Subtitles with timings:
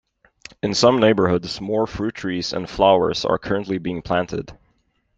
[0.63, 4.51] In some neighbourhoods more fruit trees and flowers are currently being planted.